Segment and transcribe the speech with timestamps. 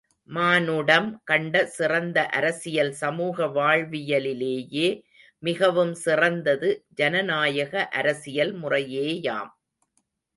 [0.29, 4.87] மானுடம் கண்ட சிறந்த அரசியல் சமூக வாழ்வியலிலேயே
[5.43, 9.51] மிகவும் சிறந்தது ஜனநாயக அரசியல் முறையேயாம்.